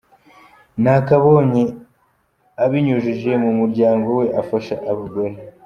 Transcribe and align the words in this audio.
Nakabonye 0.83 1.63
abinyujije 2.63 3.31
mu 3.43 3.51
muryango 3.59 4.07
we 4.19 4.25
afasha 4.41 4.75
abagore. 4.91 5.35